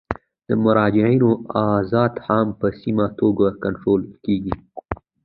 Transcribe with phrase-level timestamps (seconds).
[0.47, 1.29] د مراجعینو
[1.77, 4.55] ازدحام په سمه توګه کنټرول کیږي.